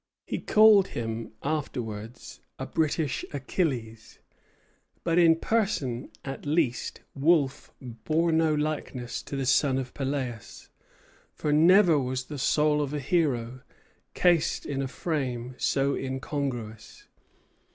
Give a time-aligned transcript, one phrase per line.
[0.25, 4.17] He called him afterwards a British Achilles;
[5.03, 10.69] but in person at least Wolfe bore no likeness to the son of Peleus,
[11.35, 13.61] for never was the soul of a hero
[14.15, 17.07] cased in a frame so incongruous.